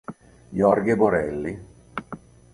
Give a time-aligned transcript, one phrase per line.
[0.51, 1.53] Jorge Borelli